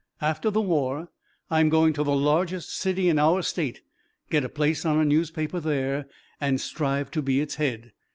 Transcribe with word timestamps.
After 0.21 0.49
the 0.49 0.61
war 0.61 1.09
I'm 1.51 1.69
going 1.69 1.93
to 1.93 2.03
the 2.03 2.15
largest 2.15 2.75
city 2.75 3.07
in 3.07 3.19
our 3.19 3.43
state, 3.43 3.81
get 4.31 4.43
a 4.43 4.49
place 4.49 4.83
on 4.83 4.97
a 4.97 5.05
newspaper 5.05 5.59
there 5.59 6.07
and 6.39 6.59
strive 6.59 7.11
to 7.11 7.21
be 7.21 7.39
its 7.39 7.57
head. 7.57 7.91